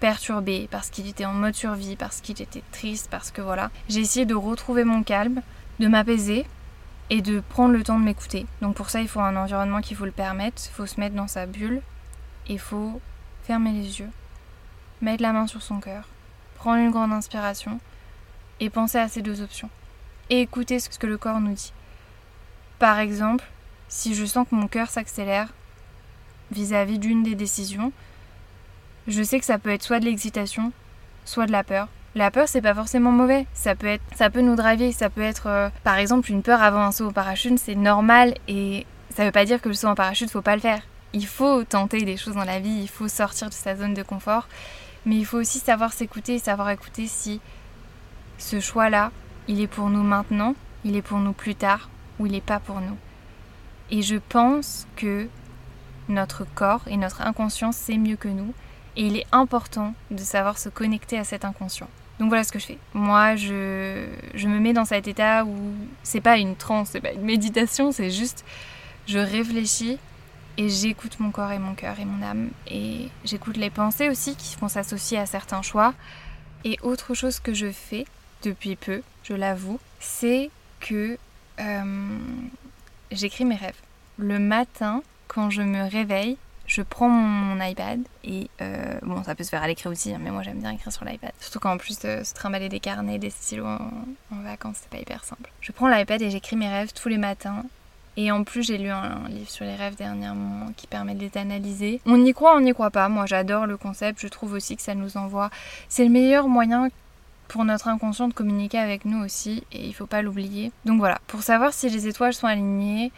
perturbé, 0.00 0.68
parce 0.70 0.90
qu'il 0.90 1.08
était 1.08 1.26
en 1.26 1.34
mode 1.34 1.54
survie, 1.54 1.96
parce 1.96 2.20
qu'il 2.20 2.40
était 2.40 2.62
triste, 2.72 3.08
parce 3.10 3.30
que 3.30 3.42
voilà. 3.42 3.70
J'ai 3.88 4.00
essayé 4.00 4.24
de 4.24 4.34
retrouver 4.34 4.84
mon 4.84 5.02
calme, 5.02 5.42
de 5.80 5.88
m'apaiser 5.88 6.46
et 7.10 7.20
de 7.20 7.40
prendre 7.40 7.74
le 7.74 7.82
temps 7.82 7.98
de 7.98 8.04
m'écouter. 8.04 8.46
Donc 8.62 8.74
pour 8.74 8.90
ça, 8.90 9.00
il 9.00 9.08
faut 9.08 9.20
un 9.20 9.36
environnement 9.36 9.80
qui 9.80 9.94
vous 9.94 10.04
le 10.04 10.12
permette, 10.12 10.70
il 10.70 10.74
faut 10.74 10.86
se 10.86 11.00
mettre 11.00 11.14
dans 11.14 11.28
sa 11.28 11.46
bulle, 11.46 11.82
il 12.48 12.58
faut 12.58 13.00
fermer 13.42 13.72
les 13.72 14.00
yeux, 14.00 14.10
mettre 15.00 15.22
la 15.22 15.32
main 15.32 15.46
sur 15.46 15.62
son 15.62 15.80
cœur, 15.80 16.04
prendre 16.56 16.78
une 16.78 16.90
grande 16.90 17.12
inspiration 17.12 17.80
et 18.60 18.70
penser 18.70 18.98
à 18.98 19.08
ces 19.08 19.22
deux 19.22 19.42
options. 19.42 19.70
Et 20.30 20.42
écouter 20.42 20.78
ce 20.78 20.90
que 20.90 21.06
le 21.06 21.16
corps 21.16 21.40
nous 21.40 21.54
dit. 21.54 21.72
Par 22.78 23.00
exemple, 23.00 23.44
si 23.88 24.14
je 24.14 24.24
sens 24.24 24.46
que 24.48 24.54
mon 24.54 24.68
cœur 24.68 24.88
s'accélère 24.88 25.48
vis-à-vis 26.52 26.98
d'une 26.98 27.24
des 27.24 27.34
décisions, 27.34 27.92
je 29.08 29.22
sais 29.22 29.40
que 29.40 29.44
ça 29.44 29.58
peut 29.58 29.70
être 29.70 29.82
soit 29.82 29.98
de 29.98 30.04
l'excitation, 30.04 30.72
soit 31.24 31.46
de 31.46 31.52
la 31.52 31.64
peur. 31.64 31.88
La 32.14 32.30
peur, 32.30 32.48
c'est 32.48 32.62
pas 32.62 32.74
forcément 32.74 33.10
mauvais. 33.10 33.46
Ça 33.52 33.74
peut 33.74 33.86
être, 33.86 34.02
ça 34.14 34.30
peut 34.30 34.40
nous 34.40 34.54
driver. 34.54 34.92
Ça 34.92 35.10
peut 35.10 35.22
être, 35.22 35.46
euh, 35.46 35.70
par 35.82 35.96
exemple, 35.96 36.30
une 36.30 36.42
peur 36.42 36.62
avant 36.62 36.82
un 36.82 36.92
saut 36.92 37.08
en 37.08 37.12
parachute, 37.12 37.58
c'est 37.58 37.74
normal 37.74 38.34
et 38.46 38.86
ça 39.14 39.24
veut 39.24 39.32
pas 39.32 39.44
dire 39.44 39.60
que 39.60 39.68
le 39.68 39.74
saut 39.74 39.88
en 39.88 39.94
parachute, 39.94 40.30
faut 40.30 40.42
pas 40.42 40.54
le 40.54 40.60
faire. 40.60 40.82
Il 41.12 41.26
faut 41.26 41.64
tenter 41.64 42.02
des 42.02 42.16
choses 42.16 42.34
dans 42.34 42.44
la 42.44 42.60
vie, 42.60 42.80
il 42.82 42.88
faut 42.88 43.08
sortir 43.08 43.48
de 43.48 43.54
sa 43.54 43.74
zone 43.74 43.94
de 43.94 44.02
confort, 44.02 44.46
mais 45.04 45.16
il 45.16 45.24
faut 45.24 45.38
aussi 45.38 45.58
savoir 45.58 45.92
s'écouter 45.92 46.34
et 46.34 46.38
savoir 46.38 46.70
écouter 46.70 47.06
si 47.06 47.40
ce 48.36 48.60
choix-là, 48.60 49.10
il 49.48 49.60
est 49.60 49.66
pour 49.66 49.88
nous 49.90 50.02
maintenant, 50.02 50.54
il 50.84 50.96
est 50.96 51.02
pour 51.02 51.18
nous 51.18 51.32
plus 51.32 51.54
tard 51.54 51.88
ou 52.18 52.26
il 52.26 52.32
n'est 52.32 52.40
pas 52.40 52.60
pour 52.60 52.80
nous. 52.80 52.96
Et 53.90 54.02
je 54.02 54.16
pense 54.16 54.86
que 54.96 55.28
notre 56.08 56.46
corps 56.54 56.82
et 56.86 56.96
notre 56.96 57.22
inconscience, 57.22 57.76
c'est 57.76 57.96
mieux 57.96 58.16
que 58.16 58.28
nous 58.28 58.52
et 58.96 59.06
il 59.06 59.16
est 59.16 59.26
important 59.32 59.94
de 60.10 60.18
savoir 60.18 60.58
se 60.58 60.68
connecter 60.68 61.18
à 61.18 61.24
cet 61.24 61.44
inconscient. 61.44 61.88
Donc 62.18 62.28
voilà 62.28 62.42
ce 62.42 62.50
que 62.50 62.58
je 62.58 62.66
fais. 62.66 62.78
Moi, 62.94 63.36
je, 63.36 64.06
je 64.34 64.48
me 64.48 64.58
mets 64.58 64.72
dans 64.72 64.84
cet 64.84 65.06
état 65.06 65.44
où 65.44 65.54
c'est 66.02 66.20
pas 66.20 66.36
une 66.36 66.56
transe, 66.56 66.90
c'est 66.90 67.00
pas 67.00 67.12
une 67.12 67.22
méditation, 67.22 67.92
c'est 67.92 68.10
juste 68.10 68.44
je 69.06 69.18
réfléchis 69.18 69.98
et 70.56 70.68
j'écoute 70.68 71.20
mon 71.20 71.30
corps 71.30 71.52
et 71.52 71.60
mon 71.60 71.74
cœur 71.74 72.00
et 72.00 72.04
mon 72.04 72.22
âme 72.22 72.50
et 72.66 73.08
j'écoute 73.24 73.56
les 73.56 73.70
pensées 73.70 74.10
aussi 74.10 74.34
qui 74.34 74.56
vont 74.56 74.68
s'associer 74.68 75.18
à 75.18 75.26
certains 75.26 75.62
choix. 75.62 75.94
Et 76.64 76.76
autre 76.82 77.14
chose 77.14 77.38
que 77.38 77.54
je 77.54 77.70
fais 77.70 78.04
depuis 78.42 78.74
peu, 78.74 79.02
je 79.22 79.34
l'avoue, 79.34 79.78
c'est 80.00 80.50
que 80.80 81.16
euh, 81.60 82.18
j'écris 83.10 83.44
mes 83.44 83.56
rêves. 83.56 83.80
Le 84.16 84.38
matin, 84.38 85.02
quand 85.28 85.50
je 85.50 85.62
me 85.62 85.88
réveille, 85.88 86.36
je 86.66 86.82
prends 86.82 87.08
mon, 87.08 87.64
iPad 87.64 88.00
et 88.24 88.48
euh, 88.60 88.98
bon, 89.02 89.24
ça 89.24 89.34
peut 89.34 89.42
se 89.42 89.48
faire 89.48 89.62
à 89.62 89.66
l'écrit 89.66 89.88
aussi, 89.88 90.12
hein, 90.12 90.18
mais 90.20 90.30
moi 90.30 90.42
j'aime 90.42 90.60
bien 90.60 90.70
écrire 90.70 90.92
sur 90.92 91.04
l'iPad. 91.04 91.32
Surtout 91.40 91.60
qu'en 91.60 91.78
plus 91.78 91.98
de 92.00 92.22
se 92.22 92.34
trimballer 92.34 92.68
des 92.68 92.78
carnets, 92.78 93.18
des 93.18 93.30
stylos 93.30 93.66
en, 93.66 94.42
vacances, 94.42 94.76
c'est 94.82 94.90
pas 94.90 94.98
hyper 94.98 95.24
simple. 95.24 95.50
Je 95.60 95.72
prends 95.72 95.88
l'iPad 95.88 96.20
et 96.20 96.30
j'écris 96.30 96.56
mes 96.56 96.68
rêves 96.68 96.92
tous 96.92 97.08
les 97.08 97.18
matins. 97.18 97.64
Et 98.18 98.32
en 98.32 98.42
plus, 98.42 98.64
j'ai 98.64 98.78
lu 98.78 98.90
un, 98.90 99.28
livre 99.28 99.48
sur 99.48 99.64
les 99.64 99.76
rêves 99.76 99.94
dernièrement 99.94 100.72
qui 100.76 100.88
permet 100.88 101.14
de 101.14 101.20
les 101.20 101.38
analyser. 101.38 102.00
On 102.04 102.24
y 102.24 102.32
croit, 102.32 102.56
on 102.56 102.60
n'y 102.60 102.72
croit 102.72 102.90
pas. 102.90 103.08
Moi, 103.08 103.26
j'adore 103.26 103.64
le 103.64 103.76
concept. 103.76 104.20
Je 104.20 104.26
trouve 104.26 104.54
aussi 104.54 104.76
que 104.76 104.82
ça 104.82 104.96
nous 104.96 105.16
envoie. 105.16 105.50
C'est 105.88 106.02
le 106.02 106.10
meilleur 106.10 106.48
moyen 106.48 106.88
pour 107.48 107.64
notre 107.64 107.88
inconscient 107.88 108.28
de 108.28 108.34
communiquer 108.34 108.78
avec 108.78 109.04
nous 109.04 109.24
aussi, 109.24 109.64
et 109.72 109.86
il 109.86 109.94
faut 109.94 110.06
pas 110.06 110.22
l'oublier. 110.22 110.70
Donc 110.84 110.98
voilà, 110.98 111.18
pour 111.26 111.42
savoir 111.42 111.72
si 111.72 111.88
les 111.88 112.06
étoiles 112.06 112.34
sont 112.34 112.46
alignées, 112.46 113.10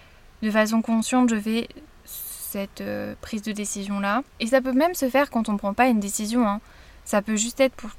de 0.42 0.50
façon 0.50 0.80
consciente, 0.82 1.28
je 1.28 1.36
vais 1.36 1.68
cette 2.04 2.80
euh, 2.80 3.14
prise 3.20 3.42
de 3.42 3.52
décision 3.52 4.00
là. 4.00 4.22
Et 4.40 4.46
ça 4.46 4.60
peut 4.60 4.72
même 4.72 4.94
se 4.94 5.08
faire 5.08 5.30
quand 5.30 5.48
on 5.48 5.52
ne 5.52 5.58
prend 5.58 5.74
pas 5.74 5.86
une 5.86 6.00
décision. 6.00 6.48
Hein. 6.48 6.60
Ça 7.04 7.22
peut 7.22 7.36
juste 7.36 7.60
être 7.60 7.74
pour 7.74 7.90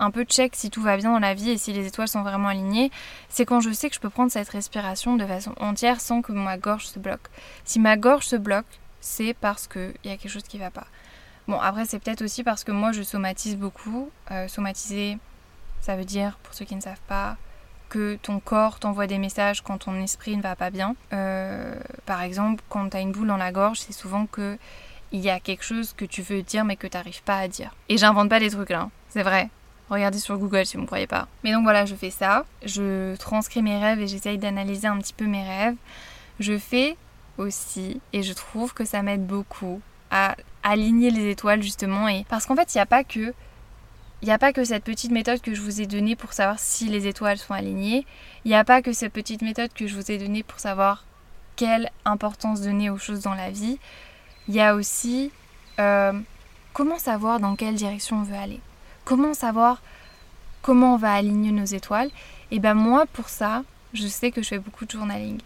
un 0.00 0.10
peu 0.10 0.24
check 0.24 0.56
si 0.56 0.70
tout 0.70 0.82
va 0.82 0.96
bien 0.96 1.12
dans 1.12 1.20
la 1.20 1.34
vie 1.34 1.50
et 1.50 1.58
si 1.58 1.72
les 1.72 1.86
étoiles 1.86 2.08
sont 2.08 2.22
vraiment 2.22 2.48
alignées. 2.48 2.90
C'est 3.28 3.46
quand 3.46 3.60
je 3.60 3.70
sais 3.70 3.88
que 3.88 3.94
je 3.94 4.00
peux 4.00 4.10
prendre 4.10 4.30
cette 4.30 4.48
respiration 4.48 5.16
de 5.16 5.24
façon 5.24 5.54
entière 5.58 6.00
sans 6.00 6.20
que 6.20 6.32
ma 6.32 6.58
gorge 6.58 6.86
se 6.86 6.98
bloque. 6.98 7.28
Si 7.64 7.78
ma 7.78 7.96
gorge 7.96 8.26
se 8.26 8.36
bloque, 8.36 8.66
c'est 9.00 9.34
parce 9.34 9.66
qu'il 9.66 9.94
y 10.04 10.10
a 10.10 10.16
quelque 10.16 10.30
chose 10.30 10.42
qui 10.42 10.58
va 10.58 10.70
pas. 10.70 10.86
Bon, 11.46 11.60
après, 11.60 11.84
c'est 11.84 11.98
peut-être 11.98 12.22
aussi 12.22 12.42
parce 12.42 12.64
que 12.64 12.72
moi, 12.72 12.92
je 12.92 13.02
somatise 13.02 13.56
beaucoup. 13.56 14.10
Euh, 14.30 14.48
somatiser, 14.48 15.18
ça 15.84 15.96
veut 15.96 16.06
dire, 16.06 16.38
pour 16.42 16.54
ceux 16.54 16.64
qui 16.64 16.74
ne 16.74 16.80
savent 16.80 16.96
pas, 17.06 17.36
que 17.90 18.16
ton 18.22 18.40
corps 18.40 18.78
t'envoie 18.78 19.06
des 19.06 19.18
messages 19.18 19.60
quand 19.60 19.78
ton 19.78 19.94
esprit 20.00 20.34
ne 20.34 20.42
va 20.42 20.56
pas 20.56 20.70
bien. 20.70 20.96
Euh, 21.12 21.74
par 22.06 22.22
exemple, 22.22 22.64
quand 22.70 22.88
tu 22.88 22.96
as 22.96 23.00
une 23.00 23.12
boule 23.12 23.28
dans 23.28 23.36
la 23.36 23.52
gorge, 23.52 23.80
c'est 23.80 23.92
souvent 23.92 24.24
que 24.24 24.56
il 25.12 25.20
y 25.20 25.28
a 25.28 25.38
quelque 25.40 25.62
chose 25.62 25.92
que 25.92 26.06
tu 26.06 26.22
veux 26.22 26.42
dire 26.42 26.64
mais 26.64 26.76
que 26.76 26.86
tu 26.86 26.96
n'arrives 26.96 27.22
pas 27.22 27.36
à 27.36 27.48
dire. 27.48 27.74
Et 27.90 27.98
j'invente 27.98 28.30
pas 28.30 28.40
des 28.40 28.48
trucs 28.50 28.70
là, 28.70 28.80
hein. 28.80 28.90
c'est 29.10 29.22
vrai. 29.22 29.50
Regardez 29.90 30.18
sur 30.18 30.38
Google 30.38 30.64
si 30.64 30.76
vous 30.76 30.82
ne 30.82 30.86
croyez 30.86 31.06
pas. 31.06 31.28
Mais 31.44 31.52
donc 31.52 31.64
voilà, 31.64 31.84
je 31.84 31.94
fais 31.94 32.10
ça. 32.10 32.46
Je 32.64 33.14
transcris 33.16 33.60
mes 33.60 33.78
rêves 33.78 34.00
et 34.00 34.06
j'essaye 34.06 34.38
d'analyser 34.38 34.86
un 34.86 34.96
petit 34.96 35.12
peu 35.12 35.26
mes 35.26 35.46
rêves. 35.46 35.76
Je 36.40 36.56
fais 36.56 36.96
aussi, 37.36 38.00
et 38.14 38.22
je 38.22 38.32
trouve 38.32 38.72
que 38.72 38.86
ça 38.86 39.02
m'aide 39.02 39.26
beaucoup 39.26 39.82
à 40.10 40.34
aligner 40.62 41.10
les 41.10 41.30
étoiles 41.30 41.62
justement. 41.62 42.08
Et 42.08 42.24
parce 42.30 42.46
qu'en 42.46 42.56
fait, 42.56 42.74
il 42.74 42.78
n'y 42.78 42.82
a 42.82 42.86
pas 42.86 43.04
que 43.04 43.34
il 44.24 44.28
n'y 44.28 44.32
a 44.32 44.38
pas 44.38 44.54
que 44.54 44.64
cette 44.64 44.84
petite 44.84 45.10
méthode 45.10 45.42
que 45.42 45.52
je 45.52 45.60
vous 45.60 45.82
ai 45.82 45.86
donnée 45.86 46.16
pour 46.16 46.32
savoir 46.32 46.58
si 46.58 46.86
les 46.86 47.06
étoiles 47.06 47.36
sont 47.36 47.52
alignées. 47.52 48.06
Il 48.46 48.48
n'y 48.48 48.54
a 48.54 48.64
pas 48.64 48.80
que 48.80 48.94
cette 48.94 49.12
petite 49.12 49.42
méthode 49.42 49.70
que 49.74 49.86
je 49.86 49.94
vous 49.94 50.10
ai 50.10 50.16
donnée 50.16 50.42
pour 50.42 50.60
savoir 50.60 51.04
quelle 51.56 51.90
importance 52.06 52.62
donner 52.62 52.88
aux 52.88 52.96
choses 52.96 53.20
dans 53.20 53.34
la 53.34 53.50
vie. 53.50 53.78
Il 54.48 54.54
y 54.54 54.62
a 54.62 54.76
aussi 54.76 55.30
euh, 55.78 56.18
comment 56.72 56.98
savoir 56.98 57.38
dans 57.38 57.54
quelle 57.54 57.74
direction 57.74 58.16
on 58.16 58.22
veut 58.22 58.34
aller. 58.34 58.60
Comment 59.04 59.34
savoir 59.34 59.82
comment 60.62 60.94
on 60.94 60.96
va 60.96 61.12
aligner 61.12 61.52
nos 61.52 61.66
étoiles. 61.66 62.08
Et 62.50 62.60
ben 62.60 62.72
moi, 62.72 63.04
pour 63.12 63.28
ça, 63.28 63.62
je 63.92 64.06
sais 64.06 64.30
que 64.30 64.42
je 64.42 64.48
fais 64.48 64.58
beaucoup 64.58 64.86
de 64.86 64.90
journaling. 64.90 65.38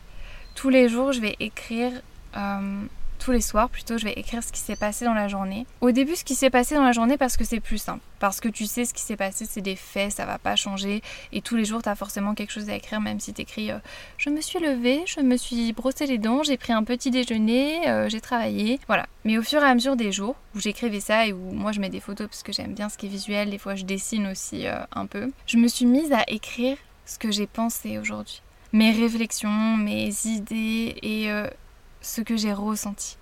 Tous 0.55 0.69
les 0.69 0.89
jours, 0.89 1.11
je 1.11 1.21
vais 1.21 1.35
écrire 1.41 2.01
euh, 2.37 2.83
tous 3.19 3.33
les 3.33 3.41
soirs 3.41 3.69
plutôt, 3.69 3.99
je 3.99 4.05
vais 4.05 4.13
écrire 4.13 4.43
ce 4.43 4.53
qui 4.53 4.61
s'est 4.61 4.77
passé 4.77 5.05
dans 5.05 5.15
la 5.15 5.29
journée. 5.29 5.67
Au 5.81 5.91
début, 5.91 6.17
ce 6.17 6.25
qui 6.25 6.35
s'est 6.35 6.51
passé 6.51 6.75
dans 6.75 6.85
la 6.85 6.93
journée 6.93 7.19
parce 7.19 7.37
que 7.37 7.45
c'est 7.45 7.61
plus 7.61 7.79
simple. 7.79 8.01
Parce 8.19 8.41
que 8.41 8.49
tu 8.49 8.67
sais 8.67 8.85
ce 8.85 8.95
qui 8.95 9.03
s'est 9.03 9.17
passé, 9.17 9.47
c'est 9.49 9.61
des 9.61 9.77
faits, 9.77 10.13
ça 10.13 10.25
va 10.25 10.39
pas 10.39 10.57
changer. 10.57 11.03
Et 11.33 11.43
tous 11.43 11.57
les 11.57 11.65
jours, 11.65 11.83
tu 11.83 11.89
as 11.89 11.95
forcément 11.95 12.35
quelque 12.35 12.53
chose 12.53 12.69
à 12.71 12.75
écrire, 12.75 13.01
même 13.01 13.21
si 13.21 13.33
tu 13.33 13.43
écris 13.43 13.71
euh, 13.71 13.79
Je 14.17 14.31
me 14.31 14.41
suis 14.41 14.59
levée, 14.59 15.03
je 15.07 15.21
me 15.21 15.37
suis 15.37 15.73
brossé 15.73 16.07
les 16.07 16.19
dents, 16.19 16.43
j'ai 16.43 16.57
pris 16.57 16.73
un 16.73 16.85
petit 16.85 17.11
déjeuner, 17.11 17.89
euh, 17.89 18.09
j'ai 18.09 18.21
travaillé. 18.21 18.81
Voilà. 18.87 19.07
Mais 19.25 19.39
au 19.39 19.43
fur 19.43 19.63
et 19.63 19.67
à 19.67 19.75
mesure 19.75 19.97
des 19.97 20.13
jours 20.13 20.37
où 20.55 20.61
j'écrivais 20.61 21.01
ça 21.01 21.27
et 21.27 21.33
où 21.33 21.53
moi 21.53 21.73
je 21.73 21.81
mets 21.81 21.91
des 21.91 22.01
photos 22.01 22.29
parce 22.29 22.43
que 22.43 22.53
j'aime 22.53 22.75
bien 22.75 22.89
ce 22.89 22.97
qui 22.97 23.07
est 23.07 23.11
visuel, 23.11 23.51
des 23.51 23.59
fois 23.59 23.75
je 23.75 23.85
dessine 23.85 24.27
aussi 24.29 24.67
euh, 24.67 24.79
un 24.93 25.07
peu, 25.07 25.31
je 25.47 25.57
me 25.59 25.69
suis 25.69 25.87
mise 25.87 26.13
à 26.13 26.25
écrire 26.29 26.77
ce 27.05 27.19
que 27.19 27.31
j'ai 27.31 27.47
pensé 27.47 27.99
aujourd'hui. 27.99 28.43
Mes 28.73 28.93
réflexions, 28.93 29.77
mes 29.77 30.11
idées 30.27 30.97
et 31.03 31.31
ce 32.09 32.21
que 32.21 32.37
j'ai 32.37 32.53
ressenti. 32.53 33.17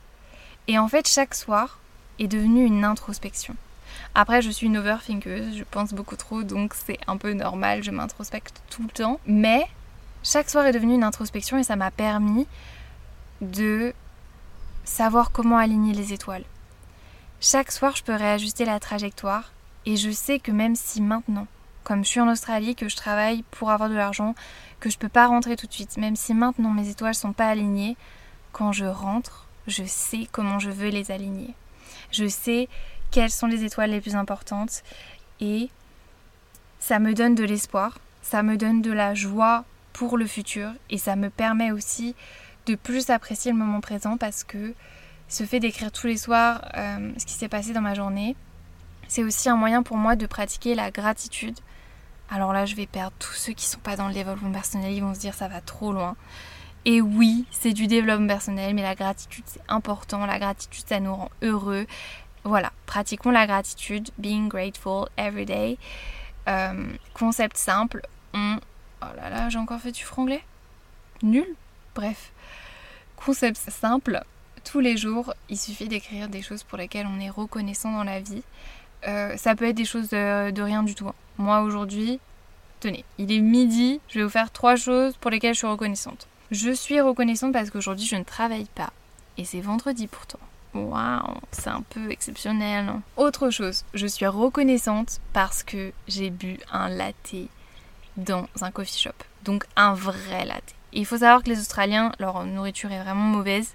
Et 0.69 0.78
en 0.78 0.88
fait, 0.88 1.09
chaque 1.09 1.35
soir 1.35 1.78
est 2.19 2.28
devenu 2.28 2.64
une 2.64 2.85
introspection. 2.85 3.57
Après, 4.14 4.43
je 4.43 4.50
suis 4.50 4.66
une 4.66 4.78
overthinkeuse, 4.78 5.57
je 5.57 5.64
pense 5.71 5.93
beaucoup 5.93 6.16
trop, 6.16 6.43
donc 6.43 6.75
c'est 6.75 6.99
un 7.07 7.16
peu 7.16 7.33
normal, 7.33 7.83
je 7.83 7.90
m'introspecte 7.90 8.62
tout 8.71 8.83
le 8.83 8.88
temps. 8.88 9.21
Mais 9.26 9.66
chaque 10.23 10.50
soir 10.50 10.66
est 10.66 10.73
devenu 10.73 10.95
une 10.95 11.05
introspection 11.05 11.59
et 11.59 11.64
ça 11.64 11.76
m'a 11.76 11.90
permis 11.90 12.47
de 13.40 13.93
savoir 14.85 15.33
comment 15.33 15.59
aligner 15.59 15.93
les 15.93 16.12
étoiles. 16.12 16.45
Chaque 17.40 17.73
soir, 17.73 17.95
je 17.97 18.02
peux 18.02 18.14
réajuster 18.14 18.64
la 18.64 18.81
trajectoire 18.81 19.52
et 19.85 19.97
je 19.97 20.11
sais 20.11 20.38
que 20.38 20.52
même 20.52 20.76
si 20.76 21.02
maintenant, 21.02 21.47
comme 21.85 22.05
je 22.05 22.11
suis 22.11 22.21
en 22.21 22.31
Australie, 22.31 22.75
que 22.75 22.88
je 22.88 22.97
travaille 22.97 23.43
pour 23.50 23.71
avoir 23.71 23.88
de 23.88 23.95
l'argent, 23.95 24.35
que 24.81 24.90
je 24.90 24.99
peux 24.99 25.09
pas 25.09 25.26
rentrer 25.26 25.57
tout 25.57 25.66
de 25.66 25.73
suite, 25.73 25.97
même 25.97 26.16
si 26.16 26.35
maintenant 26.35 26.71
mes 26.71 26.88
étoiles 26.88 27.14
sont 27.14 27.33
pas 27.33 27.49
alignées, 27.49 27.97
quand 28.57 28.73
je 28.73 28.87
rentre, 28.87 29.45
je 29.67 29.85
sais 29.85 30.27
comment 30.33 30.59
je 30.59 30.71
veux 30.71 30.89
les 30.89 31.11
aligner. 31.11 31.55
Je 32.11 32.27
sais 32.27 32.71
quelles 33.11 33.31
sont 33.31 33.47
les 33.47 33.65
étoiles 33.65 33.91
les 33.91 34.01
plus 34.01 34.17
importantes 34.17 34.83
et 35.41 35.69
ça 36.79 36.99
me 36.99 37.13
donne 37.13 37.35
de 37.35 37.45
l'espoir, 37.45 37.99
ça 38.23 38.43
me 38.43 38.57
donne 38.57 38.81
de 38.81 38.93
la 38.93 39.15
joie 39.15 39.67
pour 39.93 40.17
le 40.17 40.27
futur 40.27 40.71
et 40.89 40.97
ça 40.97 41.17
me 41.17 41.29
permet 41.29 41.71
aussi 41.71 42.15
de 42.65 42.77
plus 42.77 43.11
apprécier 43.11 43.53
le 43.53 43.59
moment 43.59 43.83
présent 43.83 44.17
parce 44.17 44.43
que 44.43 44.73
ce 45.29 45.45
fait 45.45 45.61
d'écrire 45.61 45.93
tous 45.93 46.07
les 46.07 46.17
soirs 46.17 46.65
euh, 46.79 47.13
ce 47.19 47.27
qui 47.27 47.35
s'est 47.35 47.49
passé 47.49 47.75
dans 47.75 47.83
ma 47.83 47.93
journée, 47.93 48.37
c'est 49.07 49.23
aussi 49.23 49.51
un 49.51 49.57
moyen 49.57 49.83
pour 49.83 49.99
moi 49.99 50.17
de 50.17 50.25
pratiquer 50.25 50.75
la 50.75 50.91
gratitude. 50.91 51.59
Alors 52.31 52.55
là, 52.55 52.65
je 52.65 52.75
vais 52.75 52.87
perdre 52.87 53.17
tous 53.19 53.35
ceux 53.35 53.53
qui 53.53 53.67
sont 53.67 53.81
pas 53.81 53.97
dans 53.97 54.09
le 54.09 54.15
développement 54.15 54.51
personnel, 54.51 54.95
ils 54.95 55.03
vont 55.03 55.13
se 55.13 55.21
dire 55.21 55.35
ça 55.35 55.47
va 55.47 55.61
trop 55.61 55.93
loin. 55.93 56.17
Et 56.87 57.00
oui, 57.00 57.45
c'est 57.50 57.73
du 57.73 57.88
développement 57.88 58.28
personnel, 58.28 58.73
mais 58.73 58.83
la 58.83 58.95
gratitude, 58.95 59.43
c'est 59.47 59.61
important. 59.69 60.25
La 60.25 60.38
gratitude, 60.38 60.85
ça 60.88 61.00
nous 61.00 61.14
rend 61.14 61.31
heureux. 61.43 61.85
Voilà, 62.45 62.73
pratiquons 62.87 63.33
la 63.33 63.49
gratitude, 63.49 64.09
being 64.19 64.49
grateful 64.49 65.09
every 65.16 65.45
day. 65.45 65.78
Euh, 66.47 66.87
concept 67.12 67.57
simple. 67.57 68.02
Oh 68.35 69.07
là 69.16 69.31
là, 69.31 69.49
j'ai 69.49 69.59
encore 69.59 69.81
fait 69.81 69.90
du 69.90 70.05
franglais 70.05 70.45
Nul 71.23 71.47
Bref. 71.97 72.33
Concept 73.16 73.57
simple, 73.57 74.23
tous 74.62 74.78
les 74.78 74.97
jours, 74.97 75.35
il 75.49 75.59
suffit 75.59 75.88
d'écrire 75.88 76.28
des 76.28 76.43
choses 76.43 76.62
pour 76.62 76.78
lesquelles 76.78 77.07
on 77.07 77.19
est 77.19 77.31
reconnaissant 77.31 77.90
dans 77.90 78.05
la 78.05 78.21
vie. 78.21 78.45
Euh, 79.09 79.37
ça 79.37 79.57
peut 79.57 79.64
être 79.64 79.76
des 79.76 79.85
choses 79.85 80.11
de, 80.11 80.62
rien 80.62 80.85
du 80.85 80.95
tout. 80.95 81.09
Hein. 81.09 81.14
Moi 81.38 81.62
aujourd'hui, 81.62 82.21
tenez, 82.78 83.05
il 83.19 83.33
est 83.33 83.40
midi, 83.40 84.00
je 84.09 84.19
vais 84.19 84.25
vous 84.25 84.31
faire 84.31 84.52
trois 84.52 84.76
choses 84.76 85.16
pour 85.16 85.33
lesquelles 85.33 85.55
je 85.55 85.59
suis 85.59 85.66
reconnaissante. 85.66 86.28
Je 86.50 86.71
suis 86.71 87.00
reconnaissante 87.00 87.53
parce 87.53 87.71
qu'aujourd'hui 87.71 88.07
je 88.07 88.17
ne 88.17 88.25
travaille 88.25 88.69
pas. 88.75 88.93
Et 89.37 89.45
c'est 89.45 89.61
vendredi 89.61 90.07
pourtant. 90.07 90.38
Waouh, 90.75 91.41
c'est 91.53 91.71
un 91.71 91.83
peu 91.83 92.11
exceptionnel. 92.11 92.93
Autre 93.17 93.50
chose, 93.50 93.85
je 93.95 94.07
suis 94.07 94.26
reconnaissante 94.26 95.21
parce 95.33 95.62
que 95.62 95.93
j'ai 96.07 96.31
bu 96.31 96.59
un 96.71 96.88
latte 96.88 97.35
dans 98.17 98.47
un 98.61 98.71
coffee 98.71 98.99
shop. 98.99 99.25
Donc 99.45 99.65
un 99.76 99.95
vrai 99.95 100.45
latte. 100.45 100.75
il 100.93 101.07
faut 101.07 101.19
savoir 101.19 101.43
que 101.43 101.49
les 101.49 101.61
Australiens, 101.61 102.12
leur 102.19 102.45
nourriture 102.45 102.93
est 102.93 103.03
vraiment 103.03 103.21
mauvaise. 103.23 103.75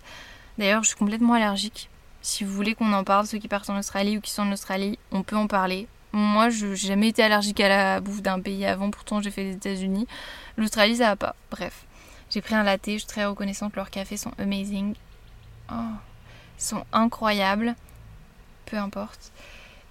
D'ailleurs, 0.58 0.84
je 0.84 0.90
suis 0.90 0.98
complètement 0.98 1.34
allergique. 1.34 1.90
Si 2.22 2.44
vous 2.44 2.54
voulez 2.54 2.76
qu'on 2.76 2.94
en 2.94 3.04
parle, 3.04 3.26
ceux 3.26 3.40
qui 3.40 3.48
partent 3.48 3.70
en 3.70 3.80
Australie 3.80 4.18
ou 4.18 4.22
qui 4.22 4.32
sont 4.32 4.44
en 4.44 4.52
Australie, 4.52 5.00
on 5.12 5.24
peut 5.24 5.36
en 5.36 5.48
parler. 5.48 5.88
Moi, 6.14 6.50
je 6.50 6.68
n'ai 6.68 6.76
jamais 6.76 7.08
été 7.08 7.24
allergique 7.24 7.60
à 7.62 7.70
la 7.70 8.00
bouffe 8.00 8.22
d'un 8.22 8.40
pays 8.40 8.66
avant, 8.66 8.92
pourtant 8.92 9.22
j'ai 9.22 9.32
fait 9.32 9.44
les 9.44 9.54
États-Unis. 9.54 10.08
L'Australie, 10.58 10.98
ça 10.98 11.08
va 11.08 11.16
pas. 11.16 11.36
Bref. 11.50 11.86
J'ai 12.32 12.42
pris 12.42 12.56
un 12.56 12.64
latte, 12.64 12.86
je 12.86 12.98
suis 12.98 13.06
très 13.06 13.26
reconnaissante, 13.26 13.76
leurs 13.76 13.90
cafés 13.90 14.16
sont 14.16 14.32
amazing. 14.40 14.96
Oh, 15.70 15.76
ils 16.58 16.64
sont 16.64 16.86
incroyables. 16.94 17.76
Peu 18.66 18.78
importe. 18.78 19.34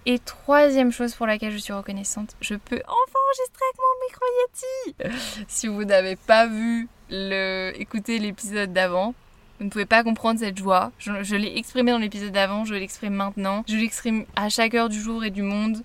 Et 0.07 0.19
troisième 0.19 0.91
chose 0.91 1.15
pour 1.15 1.27
laquelle 1.27 1.53
je 1.53 1.59
suis 1.59 1.75
reconnaissante, 1.75 2.35
je 2.41 2.55
peux 2.55 2.81
enfin 2.87 3.19
enregistrer 3.29 3.65
avec 3.69 3.79
mon 3.79 3.95
micro 4.09 5.11
Yeti. 5.11 5.45
si 5.49 5.69
vous 5.69 5.85
n'avez 5.85 6.17
pas 6.17 6.47
vu 6.47 6.89
le, 7.11 7.73
écouter 7.77 8.19
l'épisode 8.19 8.73
d'avant, 8.73 9.15
vous 9.59 9.67
ne 9.67 9.71
pouvez 9.71 9.85
pas 9.85 10.03
comprendre 10.03 10.41
cette 10.41 10.57
joie. 10.57 10.93
Je, 10.99 11.23
je 11.23 11.37
l'ai 11.37 11.59
exprimé 11.59 11.93
dans 11.93 11.99
l'épisode 11.99 12.33
d'avant, 12.33 12.65
je 12.65 12.75
l'exprime 12.75 13.13
maintenant. 13.13 13.65
Je 13.69 13.77
l'exprime 13.77 14.25
à 14.35 14.49
chaque 14.49 14.73
heure 14.73 14.89
du 14.89 14.99
jour 14.99 15.23
et 15.25 15.31
du 15.31 15.43
monde. 15.43 15.83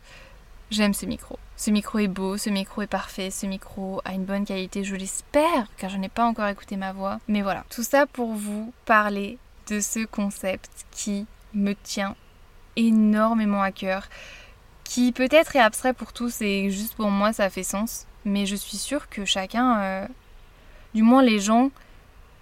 J'aime 0.72 0.94
ce 0.94 1.06
micro. 1.06 1.38
Ce 1.58 1.72
micro 1.72 2.00
est 2.00 2.10
beau, 2.10 2.38
ce 2.38 2.50
micro 2.50 2.82
est 2.82 2.88
parfait, 2.88 3.32
ce 3.32 3.46
micro 3.46 4.02
a 4.04 4.14
une 4.14 4.26
bonne 4.26 4.46
qualité, 4.46 4.84
je 4.84 4.96
l'espère, 4.96 5.68
car 5.78 5.90
je 5.90 5.98
n'ai 5.98 6.10
pas 6.10 6.26
encore 6.26 6.48
écouté 6.48 6.76
ma 6.76 6.92
voix. 6.92 7.20
Mais 7.30 7.42
voilà, 7.42 7.64
tout 7.70 7.84
ça 7.84 8.06
pour 8.06 8.34
vous 8.34 8.74
parler 8.86 9.38
de 9.68 9.80
ce 9.80 10.06
concept 10.06 10.86
qui 10.92 11.26
me 11.54 11.74
tient 11.74 12.16
énormément 12.76 13.62
à 13.62 13.72
cœur, 13.72 14.10
qui 14.84 15.14
peut-être 15.14 15.56
est 15.56 15.62
abstrait 15.62 15.94
pour 15.94 16.12
tous 16.12 16.42
et 16.42 16.70
juste 16.70 16.96
pour 16.96 17.10
moi 17.10 17.32
ça 17.32 17.50
fait 17.50 17.64
sens, 17.64 18.06
mais 18.26 18.46
je 18.46 18.56
suis 18.58 18.78
sûre 18.78 19.08
que 19.08 19.24
chacun, 19.24 19.80
euh, 19.80 20.08
du 20.94 21.04
moins 21.04 21.24
les 21.24 21.40
gens, 21.40 21.72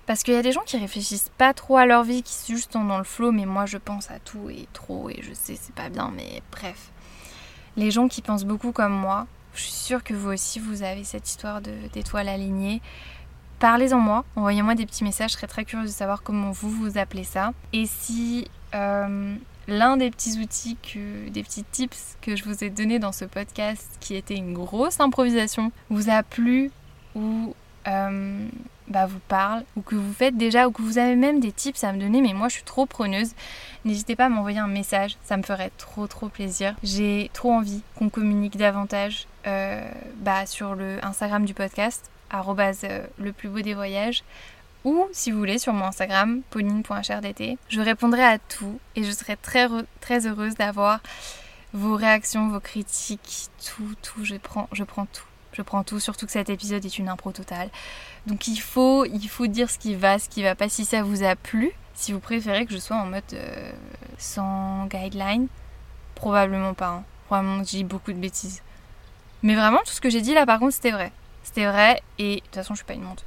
parce 0.08 0.24
qu'il 0.24 0.34
y 0.34 0.38
a 0.38 0.42
des 0.42 0.52
gens 0.52 0.64
qui 0.66 0.78
réfléchissent 0.78 1.32
pas 1.38 1.54
trop 1.54 1.78
à 1.78 1.86
leur 1.86 2.04
vie, 2.04 2.24
qui 2.24 2.34
sont 2.34 2.54
juste 2.54 2.74
dans 2.74 2.98
le 2.98 3.04
flow, 3.04 3.32
mais 3.32 3.46
moi 3.46 3.68
je 3.68 3.78
pense 3.78 4.10
à 4.10 4.18
tout 4.18 4.50
et 4.50 4.68
trop 4.74 5.10
et 5.12 5.22
je 5.22 5.34
sais 5.34 5.56
c'est 5.56 5.76
pas 5.76 5.90
bien, 5.90 6.12
mais 6.16 6.42
bref 6.52 6.93
les 7.78 7.92
gens 7.92 8.08
qui 8.08 8.22
pensent 8.22 8.46
beaucoup 8.46 8.72
comme 8.72 8.94
moi, 8.94 9.28
je 9.56 9.62
suis 9.62 9.72
sûre 9.72 10.04
que 10.04 10.14
vous 10.14 10.30
aussi 10.32 10.60
vous 10.60 10.84
avez 10.84 11.04
cette 11.04 11.28
histoire 11.28 11.62
d'étoiles 11.62 12.30
alignées. 12.30 12.82
Parlez-en 13.60 14.00
moi, 14.00 14.26
envoyez-moi 14.36 14.76
des 14.76 14.86
petits 14.86 15.04
messages, 15.04 15.32
je 15.32 15.36
serais 15.38 15.48
très 15.48 15.64
curieuse 15.64 15.92
de 15.92 15.96
savoir 15.96 16.24
comment 16.24 16.52
vous 16.52 16.70
vous 16.70 16.98
appelez 16.98 17.24
ça. 17.24 17.54
Et 17.72 17.86
si 17.86 18.50
euh, 18.76 19.36
l'un 19.68 19.98
des 19.98 20.10
petits 20.10 20.40
outils, 20.40 20.78
des 21.30 21.44
petits 21.44 21.64
tips 21.64 22.18
que 22.22 22.36
je 22.36 22.44
vous 22.44 22.64
ai 22.64 22.70
donné 22.70 23.00
dans 23.00 23.12
ce 23.12 23.26
podcast, 23.26 23.90
qui 24.00 24.16
était 24.16 24.36
une 24.36 24.54
grosse 24.54 25.00
improvisation, 25.00 25.72
vous 25.90 26.10
a 26.10 26.24
plu 26.24 26.72
ou 27.16 27.56
euh, 27.88 28.48
bah, 28.88 29.06
vous 29.06 29.20
parle 29.28 29.64
ou 29.76 29.82
que 29.82 29.96
vous 29.96 30.14
faites 30.14 30.38
déjà 30.38 30.68
ou 30.68 30.72
que 30.72 30.82
vous 30.82 30.98
avez 30.98 31.16
même 31.16 31.40
des 31.40 31.52
tips 31.52 31.84
à 31.84 31.94
me 31.94 32.00
donner, 32.00 32.22
mais 32.22 32.34
moi 32.34 32.50
je 32.50 32.56
suis 32.56 32.64
trop 32.64 32.86
preneuse. 32.86 33.32
N'hésitez 33.86 34.16
pas 34.16 34.26
à 34.26 34.30
m'envoyer 34.30 34.60
un 34.60 34.68
message, 34.68 35.18
ça 35.24 35.38
me 35.38 35.44
ferait 35.44 35.72
trop 35.78 36.08
trop 36.08 36.30
plaisir. 36.30 36.76
J'ai 36.84 37.30
trop 37.34 37.52
envie 37.52 37.82
qu'on 37.96 38.10
communique 38.10 38.58
davantage 38.58 39.28
euh, 39.48 39.90
bah, 40.18 40.46
sur 40.46 40.76
le 40.76 41.04
Instagram 41.04 41.46
du 41.46 41.54
podcast, 41.54 42.10
euh, 42.34 43.06
le 43.20 43.34
plus 43.34 43.50
beau 43.50 43.62
des 43.62 43.74
voyages, 43.74 44.24
ou 44.84 45.08
si 45.12 45.32
vous 45.32 45.38
voulez 45.38 45.60
sur 45.60 45.74
mon 45.74 45.86
Instagram, 45.86 46.42
pauline.hrdt. 46.50 47.58
Je 47.70 47.82
répondrai 47.82 48.24
à 48.24 48.38
tout 48.38 48.80
et 48.96 49.04
je 49.04 49.12
serai 49.12 49.38
très, 49.38 49.68
très 50.02 50.28
heureuse 50.28 50.56
d'avoir 50.56 51.00
vos 51.74 51.96
réactions, 51.96 52.50
vos 52.50 52.60
critiques, 52.60 53.50
tout, 53.66 53.96
tout, 54.02 54.24
je 54.24 54.36
prends, 54.36 54.68
je 54.72 54.84
prends 54.84 55.06
tout. 55.06 55.24
Je 55.54 55.62
prends 55.62 55.84
tout, 55.84 56.00
surtout 56.00 56.26
que 56.26 56.32
cet 56.32 56.50
épisode 56.50 56.84
est 56.84 56.98
une 56.98 57.10
impro 57.10 57.32
totale. 57.32 57.70
Donc 58.28 58.48
il 58.48 58.58
faut, 58.58 59.06
il 59.06 59.28
faut 59.28 59.48
dire 59.48 59.70
ce 59.70 59.78
qui 59.78 59.96
va, 59.96 60.20
ce 60.20 60.28
qui 60.28 60.44
va 60.44 60.56
pas. 60.56 60.68
Si 60.68 60.84
ça 60.84 61.04
vous 61.04 61.24
a 61.24 61.36
plu, 61.36 61.72
si 61.94 62.12
vous 62.12 62.20
préférez 62.20 62.66
que 62.66 62.74
je 62.74 62.80
sois 62.80 62.98
en 62.98 63.06
mode 63.06 63.24
euh, 63.34 63.72
sans 64.18 64.88
guideline, 64.88 65.48
probablement 66.16 66.74
pas. 66.74 66.90
Hein. 66.90 67.04
Probablement 67.28 67.64
j'ai 67.64 67.84
beaucoup 67.84 68.12
de 68.12 68.18
bêtises. 68.18 68.62
Mais 69.44 69.56
vraiment, 69.56 69.80
tout 69.80 69.92
ce 69.92 70.02
que 70.02 70.10
j'ai 70.10 70.22
dit 70.22 70.34
là, 70.34 70.46
par 70.46 70.60
contre, 70.60 70.74
c'était 70.74 70.92
vrai. 70.92 71.12
C'était 71.44 71.66
vrai, 71.66 72.02
et 72.18 72.38
de 72.38 72.40
toute 72.40 72.56
façon, 72.56 72.74
je 72.74 72.80
suis 72.80 72.86
pas 72.86 72.94
une 72.94 73.04
menteuse. 73.04 73.26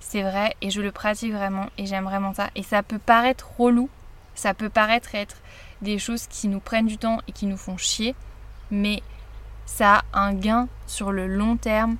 C'est 0.00 0.22
vrai, 0.22 0.56
et 0.62 0.70
je 0.70 0.80
le 0.80 0.90
pratique 0.90 1.32
vraiment, 1.32 1.66
et 1.76 1.86
j'aime 1.86 2.04
vraiment 2.04 2.32
ça. 2.32 2.50
Et 2.54 2.62
ça 2.62 2.82
peut 2.82 2.98
paraître 2.98 3.50
relou, 3.58 3.90
ça 4.34 4.54
peut 4.54 4.70
paraître 4.70 5.14
être 5.14 5.36
des 5.82 5.98
choses 5.98 6.26
qui 6.26 6.48
nous 6.48 6.60
prennent 6.60 6.86
du 6.86 6.96
temps 6.96 7.20
et 7.28 7.32
qui 7.32 7.44
nous 7.44 7.58
font 7.58 7.76
chier, 7.76 8.14
mais 8.70 9.02
ça 9.66 10.02
a 10.12 10.20
un 10.20 10.34
gain 10.34 10.68
sur 10.86 11.12
le 11.12 11.26
long 11.26 11.56
terme, 11.56 11.96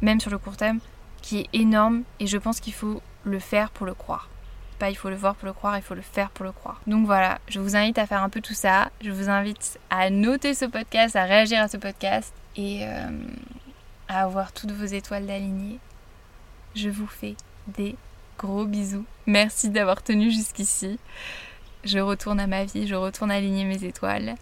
même 0.00 0.20
sur 0.20 0.30
le 0.30 0.38
court 0.38 0.56
terme, 0.56 0.80
qui 1.22 1.40
est 1.40 1.48
énorme, 1.52 2.02
et 2.20 2.26
je 2.26 2.38
pense 2.38 2.60
qu'il 2.60 2.72
faut 2.72 3.02
le 3.24 3.38
faire 3.38 3.70
pour 3.70 3.86
le 3.86 3.94
croire. 3.94 4.28
Pas 4.78 4.90
il 4.90 4.96
faut 4.96 5.10
le 5.10 5.16
voir 5.16 5.34
pour 5.34 5.46
le 5.46 5.52
croire, 5.52 5.76
il 5.76 5.82
faut 5.82 5.94
le 5.94 6.02
faire 6.02 6.30
pour 6.30 6.44
le 6.44 6.52
croire. 6.52 6.80
Donc 6.86 7.04
voilà, 7.04 7.38
je 7.48 7.58
vous 7.58 7.74
invite 7.74 7.98
à 7.98 8.06
faire 8.06 8.22
un 8.22 8.28
peu 8.28 8.40
tout 8.40 8.54
ça. 8.54 8.90
Je 9.00 9.10
vous 9.10 9.28
invite 9.28 9.78
à 9.90 10.08
noter 10.08 10.54
ce 10.54 10.66
podcast, 10.66 11.16
à 11.16 11.24
réagir 11.24 11.60
à 11.60 11.68
ce 11.68 11.76
podcast 11.76 12.32
et 12.56 12.86
euh, 12.86 13.08
à 14.08 14.22
avoir 14.22 14.52
toutes 14.52 14.70
vos 14.70 14.84
étoiles 14.84 15.26
d'aligner. 15.26 15.80
Je 16.76 16.90
vous 16.90 17.08
fais 17.08 17.34
des 17.66 17.96
gros 18.38 18.66
bisous. 18.66 19.04
Merci 19.26 19.68
d'avoir 19.68 20.02
tenu 20.02 20.30
jusqu'ici. 20.30 21.00
Je 21.84 21.98
retourne 21.98 22.38
à 22.38 22.46
ma 22.46 22.64
vie, 22.64 22.86
je 22.86 22.94
retourne 22.94 23.30
aligner 23.30 23.64
mes 23.64 23.84
étoiles. 23.84 24.36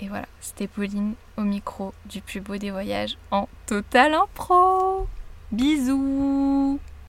Et 0.00 0.08
voilà, 0.08 0.26
c'était 0.40 0.66
Pauline 0.66 1.14
au 1.36 1.42
micro 1.42 1.94
du 2.06 2.20
plus 2.20 2.40
beau 2.40 2.56
des 2.56 2.70
voyages 2.70 3.16
en 3.30 3.48
total 3.66 4.14
impro. 4.14 5.06
Bisous 5.52 6.80